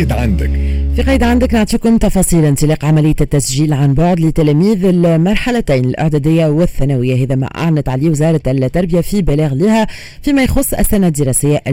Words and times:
قيد 0.00 0.12
عندك 0.12 0.50
في 0.96 1.02
قيد 1.02 1.22
عندك 1.22 1.54
نعطيكم 1.54 1.98
تفاصيل 1.98 2.44
انطلاق 2.44 2.84
عملية 2.84 3.14
التسجيل 3.20 3.72
عن 3.72 3.94
بعد 3.94 4.20
لتلاميذ 4.20 4.84
المرحلتين 4.84 5.84
الإعدادية 5.84 6.46
والثانوية. 6.46 7.24
هذا 7.24 7.34
ما 7.34 7.46
أعلنت 7.46 7.88
عليه 7.88 8.10
وزارة 8.10 8.40
التربية 8.46 9.00
في 9.00 9.22
بلاغ 9.22 9.54
لها 9.54 9.86
فيما 10.22 10.42
يخص 10.42 10.74
السنة 10.74 11.06
الدراسية 11.06 11.62
2021-2022 11.68 11.72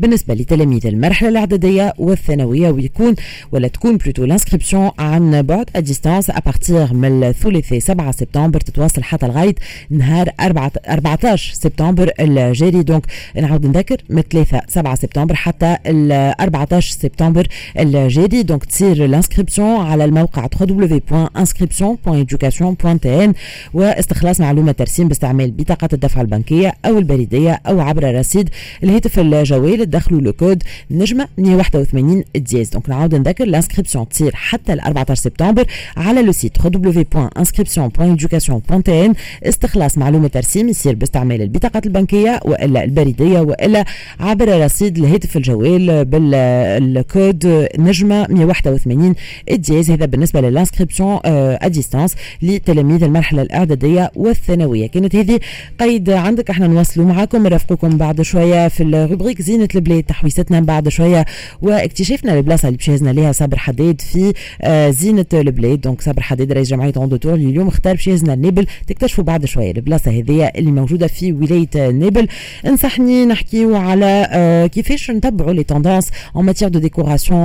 بالنسبة 0.00 0.34
لتلاميذ 0.34 0.86
المرحلة 0.86 1.28
الإعدادية 1.28 1.94
والثانوية 1.98 2.70
ويكون 2.70 3.14
ولا 3.52 3.68
تكون 3.68 3.96
plutôt 3.96 4.24
l'inscription 4.24 4.90
عن 4.98 5.42
بعد 5.42 5.70
à 5.76 5.82
distance 5.82 6.30
à 6.30 6.39
partir 6.39 6.94
من 6.94 7.24
الثلاثاء 7.24 7.78
7 7.78 8.12
سبتمبر 8.12 8.60
تتواصل 8.60 9.02
حتى 9.02 9.26
لغاية 9.26 9.54
نهار 9.90 10.28
14 10.40 11.54
سبتمبر 11.54 12.10
الجاري. 12.20 12.82
donc 12.82 13.06
نعاود 13.36 13.66
نذكر 13.66 13.96
من 14.08 14.22
3 14.22 14.60
7 14.68 14.94
سبتمبر 14.94 15.34
حتى 15.34 15.76
ال 15.86 16.12
14 16.60 16.92
سبتمبر 16.92 17.46
الجاري 17.78 18.42
donc 18.42 18.64
تصير 18.64 19.04
ال 19.04 19.10
inscription 19.10 19.80
على 19.80 20.04
الموقع 20.04 20.46
www.inscription.education.tn 20.60 23.32
واستخلاص 23.74 24.40
معلومة 24.40 24.72
ترسيم 24.72 25.08
باستعمال 25.08 25.50
بطاقة 25.50 25.88
الدفع 25.92 26.20
البنكية 26.20 26.74
أو 26.84 26.98
البريدية 26.98 27.60
أو 27.66 27.80
عبر 27.80 28.18
رصيد 28.18 28.48
الهاتف 28.84 29.18
الجوال 29.18 29.78
تدخلوا 29.78 30.20
le 30.20 30.32
code 30.32 30.62
نجمة 30.90 31.28
181 31.38 32.24
dièse 32.36 32.68
donc 32.68 32.88
نعاود 32.90 33.14
نذكر 33.14 33.44
ال 33.44 33.49
inscription 33.49 34.08
تصير 34.08 34.34
حتى 34.34 34.72
ال 34.72 34.80
14 34.80 35.14
سبتمبر 35.22 35.64
على 35.96 36.22
le 36.22 36.32
site 36.32 36.58
www.inscription.education.tn 36.58 39.14
استخلاص 39.44 39.98
معلومة 39.98 40.28
ترسيم 40.28 40.68
يصير 40.68 40.94
باستعمال 40.94 41.42
البطاقة 41.42 41.82
البنكية 41.86 42.40
وإلا 42.44 42.84
البريدية 42.84 43.40
وإلا 43.40 43.84
عبر 44.20 44.64
رصيد 44.64 44.98
الهاتف 44.98 45.36
الجوال 45.36 46.04
بالكود 46.80 47.68
نجمة 47.78 48.26
181 48.30 49.14
dièse 49.50 49.90
هذا 49.90 50.06
بالنسبة 50.06 50.40
لل 50.40 50.52
inscription 50.52 51.18
à 51.24 51.68
distance 51.68 52.14
لتلاميذ 52.42 53.04
المرحلة 53.04 53.42
الإعدادية 53.42 54.10
والثانوية. 54.16 54.86
كانت 54.86 55.16
هذه 55.16 55.40
قيد 55.80 56.10
عندك 56.10 56.50
إحنا 56.50 56.66
نواصلوا 56.66 57.06
معاكم 57.06 57.42
نرافقكم 57.42 57.96
بعد 57.98 58.22
شوية 58.22 58.68
في 58.68 58.82
ال 58.82 58.89
rubrique 58.89 59.42
زينة 59.42 59.68
البلاد 59.74 60.02
تحويستنا 60.02 60.60
بعد 60.60 60.88
شوية 60.88 61.24
واكتشافنا 61.62 62.34
البلاصة 62.38 62.68
اللي 62.68 62.76
باش 62.78 62.92
يهزنا 62.92 63.10
لها 63.10 63.32
صابر 63.32 63.58
حداد 63.58 64.00
في 64.00 64.32
آه، 64.62 64.90
زينة 64.90 65.26
البلاد 65.34 65.80
donc 65.80 66.00
صابر 66.00 66.22
حداد 66.22 66.52
رئيس 66.52 66.68
جمعية 66.68 66.92
اوندو 66.96 67.16
تور 67.16 67.34
اللي 67.34 67.50
اليوم 67.50 67.68
اختار 67.68 67.94
باش 67.94 68.11
يهزنا 68.11 68.34
النابل 68.34 68.66
تكتشفوا 68.86 69.24
بعد 69.24 69.44
شوية 69.44 69.70
البلاصة 69.70 70.10
هذه 70.10 70.52
اللي 70.56 70.70
موجودة 70.70 71.06
في 71.06 71.32
ولاية 71.32 71.90
نابل 71.90 72.28
انصحني 72.66 73.26
نحكيو 73.26 73.76
على 73.76 74.26
آه، 74.30 74.66
كيفاش 74.66 75.10
نتبعوا 75.10 75.52
les 75.52 75.64
tendances 75.64 76.10
en 76.40 76.46
matière 76.46 76.70
de 76.70 76.78
décoration 76.78 77.40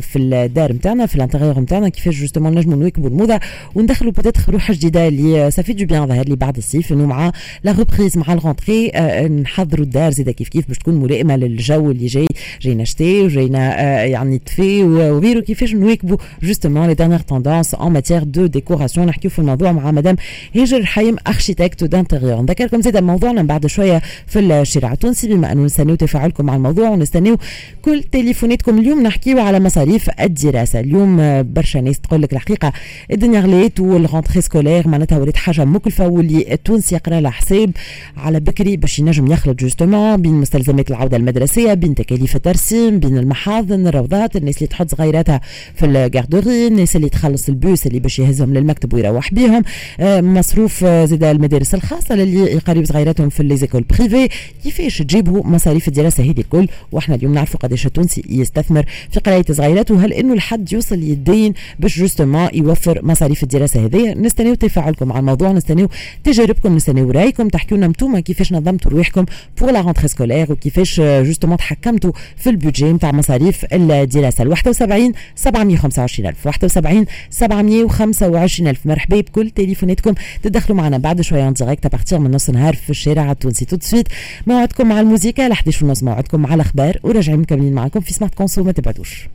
في 0.00 0.18
الدار 0.18 0.72
نتاعنا 0.72 1.06
في 1.06 1.16
ال 1.16 1.20
intérieur 1.20 1.60
نتاعنا 1.60 1.88
كيفاش 1.88 2.20
justement 2.20 2.54
نجموا 2.54 2.76
نواكبوا 2.76 3.08
الموضه 3.08 3.40
وندخلوا 3.74 4.12
peut-être 4.12 4.52
روح 4.52 4.72
جديدة 4.72 5.08
اللي 5.08 5.50
ça 5.50 5.57
fait 5.57 5.72
du 5.72 5.86
bien 5.86 6.06
ظهر 6.06 6.28
لي 6.28 6.36
بعد 6.36 6.56
الصيف. 6.56 6.92
إنه 6.92 7.06
مع 7.06 7.32
la 7.64 7.72
reprise 7.72 8.18
مع 8.18 8.32
ال 8.32 8.39
rentrée 8.39 8.90
آه، 8.94 9.28
نحضروا 9.28 9.84
الدار 9.84 10.10
زيدا 10.10 10.32
كيف 10.32 10.48
كيف 10.48 10.68
باش 10.68 10.78
تكون 10.78 10.94
ملائمة 10.94 11.36
للجو 11.36 11.90
اللي 11.90 12.06
جاي. 12.06 12.26
جاينا 12.60 12.84
شتي 12.84 13.22
وجاينا 13.22 13.80
آه، 13.80 14.04
يعني 14.04 14.38
تفي 14.38 14.82
وغيره 14.82 15.40
كيفاش 15.40 15.74
نواكبوا 15.74 16.16
justement 16.42 16.86
les 16.86 16.94
dernières 16.94 17.18
tendances 17.18 17.74
en 17.74 17.92
matière 17.92 18.22
de 18.22 18.46
décoration 18.46 19.06
نحكيو 19.06 19.30
في 19.30 19.38
الموضوع 19.38 19.72
مع 19.72 19.90
مدام 19.90 20.16
هاجر 20.56 20.84
حيم 20.84 21.16
architecte 21.26 21.84
d'intérieur 21.84 22.40
نذكركم 22.40 22.82
زيدا 22.82 23.00
موضوعنا 23.00 23.42
بعد 23.42 23.66
شوية 23.66 24.02
في 24.26 24.38
الشارع 24.38 24.92
التونسي. 24.92 25.28
بما 25.28 25.52
أنه 25.52 25.64
نستنيو 25.64 25.94
تفاعلكم 25.94 26.46
مع 26.46 26.56
الموضوع 26.56 26.88
ونستنيو 26.88 27.36
كل 27.82 28.02
تليفوناتكم 28.40 28.78
اليوم 28.78 29.02
نحكيو 29.02 29.38
على 29.38 29.60
مصاريف 29.60 30.10
الدراسة. 30.20 30.80
اليوم 30.80 31.20
آه، 31.20 31.42
برشا 31.42 31.78
ناس 31.78 32.00
تقول 32.00 32.22
لك 32.22 32.32
الحقيقة 32.32 32.72
الدنيا 33.12 33.40
غليت 33.40 33.80
وال 33.80 33.93
rentrée 33.93 34.40
scolaire 34.40 34.88
معناتها 34.88 35.18
ولات 35.18 35.36
حاجة 35.36 35.64
مكلفة 35.64 36.08
واللي 36.08 36.52
التونسي 36.52 36.94
يقرأ 36.94 37.20
لها 37.20 37.30
حساب 37.30 37.70
على 38.16 38.40
بكري 38.40 38.76
باش 38.76 38.98
ينجم 38.98 39.32
يخلط 39.32 39.60
justement 39.60 40.22
بين 40.22 40.32
مستلزمات 40.32 40.90
العودة 40.90 41.16
المدرسية 41.16 41.74
بين 41.74 41.94
تكاليف 41.94 42.36
الترسيم 42.36 42.98
بين 42.98 43.18
المحاضن 43.18 43.86
الروضات 43.86 44.36
الناس 44.36 44.56
اللي 44.56 44.66
تحط 44.66 44.90
صغيراتها 44.90 45.40
في 45.74 45.86
ال 45.86 45.95
garderie 45.95 46.66
الناس 46.66 46.96
اللي 46.96 47.08
تخلص 47.08 47.48
البوس 47.48 47.86
اللي 47.86 48.00
باش 48.00 48.18
يهزهم 48.18 48.54
للمكتب 48.54 48.94
ويروح 48.94 49.34
بيهم. 49.34 49.62
آه، 50.00 50.20
مصروف 50.20 50.84
آه، 50.84 51.04
زاد 51.04 51.24
المدارس 51.24 51.74
الخاصة 51.74 52.14
للي 52.14 52.40
يقريب 52.40 52.84
صغيراتهم 52.84 53.28
في 53.28 53.42
les 53.42 53.55
écoles 53.55 53.82
privées 53.82 54.28
كيفاش 54.64 54.98
تجيبوا 54.98 55.46
مصاريف 55.46 55.88
الدراسة 55.88 56.24
هذه 56.24 56.40
الكل؟ 56.40 56.68
وإحنا 56.92 57.14
اليوم 57.14 57.34
نعرفوا 57.34 57.60
قداش 57.60 57.86
التونسي 57.86 58.22
يستثمر 58.30 58.84
في 59.10 59.20
قراية 59.20 59.44
صغيراته 59.50 60.04
هل 60.04 60.12
إنه 60.12 60.34
الحد 60.34 60.72
يوصل 60.72 61.02
يدين 61.02 61.54
باش 61.78 61.98
justement 61.98 62.48
يوفر 62.52 63.04
مصاريف 63.04 63.42
الدراسة 63.42 63.84
هذه 63.84 64.12
نستنيو 64.12 64.54
تفاعلكم 64.54 65.12
على 65.12 65.20
الموضوع. 65.20 65.52
نستنيو 65.52 65.88
تجاربكم 66.24 66.76
نستنيو 66.76 67.10
رأيكم. 67.10 67.48
تحكوا 67.48 67.76
لنا 67.76 67.86
أنتم 67.86 68.18
كيفاش 68.18 68.52
نظمتوا 68.52 68.90
رواحكم 68.90 69.24
pour 69.60 69.70
la 69.70 69.80
rentrée 69.80 70.08
scolaire 70.08 70.52
وكيفاش 70.52 71.00
justement 71.00 71.56
تحكمتوا 71.56 72.12
في 72.36 72.50
ال 72.50 72.56
budget 72.56 72.92
نتاع 72.92 73.12
مصاريف 73.12 73.64
الدراسة. 73.72 74.42
ال 74.42 74.48
71 74.48 75.12
725000 75.36 76.46
71 76.46 77.06
725000 77.30 78.86
مرحبا 78.86 79.20
بكل 79.20 79.50
تليفوناتكم. 79.50 80.14
تدخلوا 80.42 80.78
معنا 80.78 80.98
بعد 80.98 81.20
شوية 81.20 81.48
en 81.48 81.52
direct 81.52 81.86
à 81.86 81.91
partir 81.91 82.18
من 82.18 82.30
نص 82.30 82.50
نهار 82.50 82.74
في 82.74 82.90
الشارع. 82.90 83.30
التونسي 83.32 83.64
tout 83.64 83.72
de 83.72 83.76
suite 83.80 84.08
موعدكم 84.46 84.88
مع 84.88 85.00
الموسيقى. 85.00 85.48
ل 85.48 85.52
11 85.52 85.86
ونص 85.86 86.02
موعدكم 86.02 86.40
مع 86.40 86.54
الأخبار. 86.54 86.98
وراجعين 87.02 87.38
مكملين 87.38 87.72
معكم 87.72 88.00
في 88.00 88.12
سمارت 88.19 88.35
كونسو 88.35 88.63
ما 88.63 88.71
تبعدوش 88.71 89.27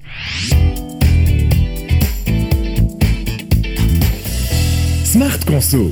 سمارت 5.05 5.45
كونسو 5.49 5.91